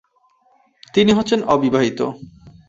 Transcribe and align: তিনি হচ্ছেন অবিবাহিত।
তিনি 0.93 1.11
হচ্ছেন 1.13 1.39
অবিবাহিত। 1.45 1.99